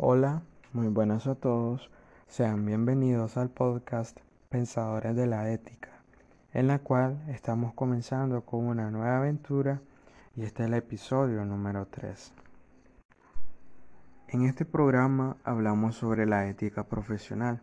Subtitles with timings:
[0.00, 1.90] Hola, muy buenas a todos.
[2.28, 4.16] Sean bienvenidos al podcast
[4.48, 5.88] Pensadores de la Ética,
[6.52, 9.80] en la cual estamos comenzando con una nueva aventura
[10.36, 12.32] y este es el episodio número 3.
[14.28, 17.60] En este programa hablamos sobre la ética profesional,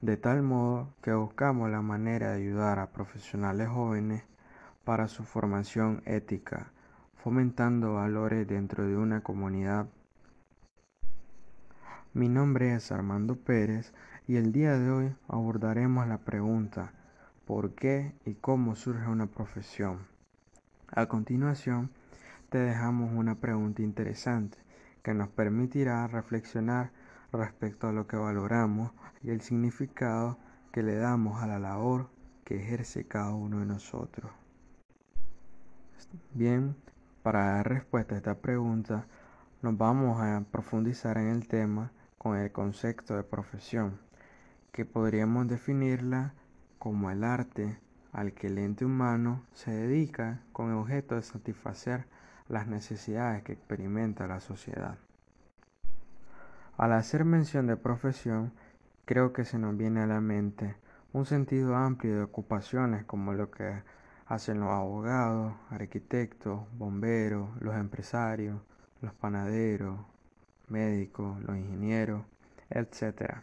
[0.00, 4.24] de tal modo que buscamos la manera de ayudar a profesionales jóvenes
[4.82, 6.72] para su formación ética,
[7.14, 9.86] fomentando valores dentro de una comunidad.
[12.12, 13.94] Mi nombre es Armando Pérez
[14.26, 16.92] y el día de hoy abordaremos la pregunta
[17.46, 20.08] ¿por qué y cómo surge una profesión?
[20.88, 21.88] A continuación,
[22.48, 24.58] te dejamos una pregunta interesante
[25.04, 26.90] que nos permitirá reflexionar
[27.32, 28.90] respecto a lo que valoramos
[29.22, 30.36] y el significado
[30.72, 32.10] que le damos a la labor
[32.42, 34.32] que ejerce cada uno de nosotros.
[36.34, 36.74] Bien,
[37.22, 39.06] para dar respuesta a esta pregunta,
[39.62, 43.98] nos vamos a profundizar en el tema con el concepto de profesión,
[44.72, 46.34] que podríamos definirla
[46.78, 47.78] como el arte
[48.12, 52.04] al que el ente humano se dedica con el objeto de satisfacer
[52.46, 54.98] las necesidades que experimenta la sociedad.
[56.76, 58.52] Al hacer mención de profesión,
[59.06, 60.76] creo que se nos viene a la mente
[61.14, 63.82] un sentido amplio de ocupaciones como lo que
[64.26, 68.60] hacen los abogados, arquitectos, bomberos, los empresarios,
[69.00, 70.00] los panaderos,
[70.70, 72.24] médicos, los ingenieros,
[72.70, 73.38] etc.,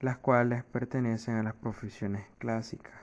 [0.00, 2.94] las cuales pertenecen a las profesiones clásicas.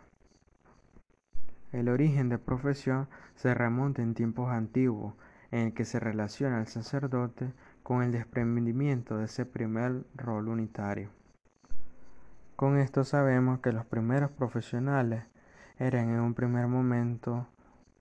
[1.71, 5.13] El origen de profesión se remonta en tiempos antiguos,
[5.51, 11.09] en el que se relaciona el sacerdote con el desprendimiento de ese primer rol unitario.
[12.55, 15.23] Con esto sabemos que los primeros profesionales
[15.77, 17.47] eran en un primer momento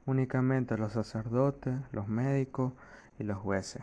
[0.04, 2.72] únicamente los sacerdotes, los médicos
[3.18, 3.82] y los jueces.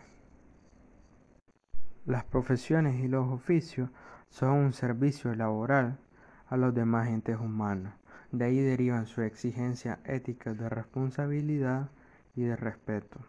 [2.05, 3.89] Las profesiones y los oficios
[4.29, 5.97] son un servicio laboral
[6.47, 7.93] a los demás entes humanos.
[8.31, 11.89] De ahí derivan su exigencia ética de responsabilidad
[12.35, 13.19] y de respeto.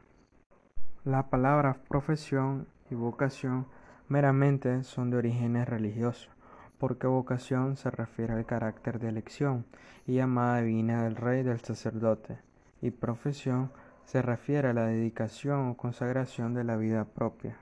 [1.04, 3.66] La palabra profesión y vocación
[4.08, 6.36] meramente son de orígenes religiosos
[6.78, 9.64] porque vocación se refiere al carácter de elección
[10.06, 12.38] y llamada divina del rey del sacerdote,
[12.82, 13.72] y profesión
[14.04, 17.56] se refiere a la dedicación o consagración de la vida propia.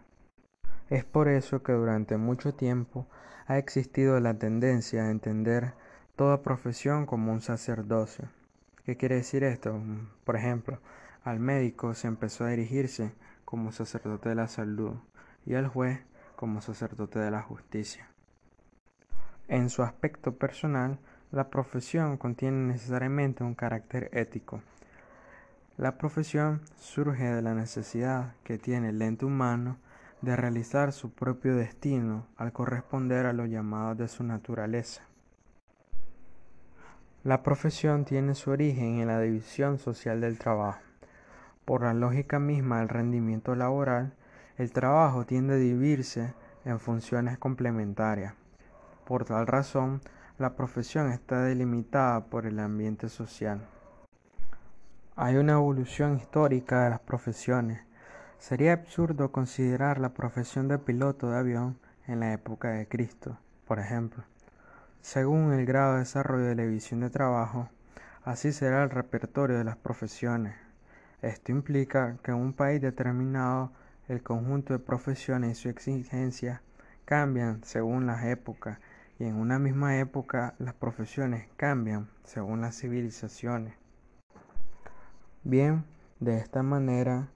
[0.91, 3.07] Es por eso que durante mucho tiempo
[3.47, 5.73] ha existido la tendencia a entender
[6.17, 8.29] toda profesión como un sacerdocio.
[8.85, 9.81] ¿Qué quiere decir esto?
[10.25, 10.79] Por ejemplo,
[11.25, 13.13] al médico se empezó a dirigirse
[13.47, 14.95] como sacerdote de la salud
[15.47, 16.01] y al juez
[16.37, 18.09] como sacerdote de la justicia.
[19.49, 20.99] En su aspecto personal,
[21.31, 24.63] la profesión contiene necesariamente un carácter ético.
[25.77, 29.79] La profesión surge de la necesidad que tiene el ente humano
[30.23, 35.03] de realizar su propio destino al corresponder a los llamados de su naturaleza.
[37.23, 40.81] La profesión tiene su origen en la división social del trabajo.
[41.65, 44.15] Por la lógica misma del rendimiento laboral,
[44.59, 48.35] el trabajo tiende a dividirse en funciones complementarias.
[49.07, 50.01] Por tal razón,
[50.39, 53.67] la profesión está delimitada por el ambiente social.
[55.17, 57.81] Hay una evolución histórica de las profesiones.
[58.39, 63.79] Sería absurdo considerar la profesión de piloto de avión en la época de Cristo, por
[63.79, 64.25] ejemplo.
[65.01, 67.69] Según el grado de desarrollo de la visión de trabajo,
[68.25, 70.55] así será el repertorio de las profesiones.
[71.23, 73.73] Esto implica que en un país determinado
[74.09, 76.63] el conjunto de profesiones y su exigencia
[77.05, 78.79] cambian según las épocas
[79.19, 83.75] y en una misma época las profesiones cambian según las civilizaciones.
[85.43, 85.85] Bien,
[86.21, 87.29] de esta manera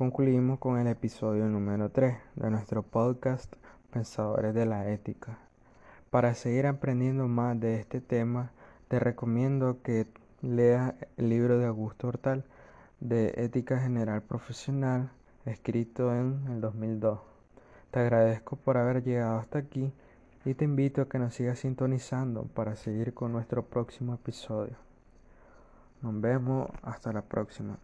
[0.00, 3.52] concluimos con el episodio número 3 de nuestro podcast
[3.90, 5.36] Pensadores de la Ética.
[6.08, 8.50] Para seguir aprendiendo más de este tema,
[8.88, 10.06] te recomiendo que
[10.40, 12.46] leas el libro de Augusto Hortal
[13.00, 15.10] de Ética General Profesional,
[15.44, 17.20] escrito en el 2002.
[17.90, 19.92] Te agradezco por haber llegado hasta aquí
[20.46, 24.76] y te invito a que nos sigas sintonizando para seguir con nuestro próximo episodio.
[26.00, 27.76] Nos vemos hasta la próxima.